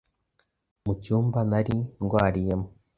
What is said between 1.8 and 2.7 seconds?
ndwariyemo